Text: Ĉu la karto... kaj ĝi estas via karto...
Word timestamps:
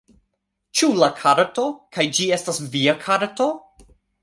Ĉu 0.79 0.89
la 1.03 1.09
karto... 1.19 1.67
kaj 1.97 2.07
ĝi 2.19 2.27
estas 2.41 2.65
via 2.77 2.99
karto... 3.07 3.49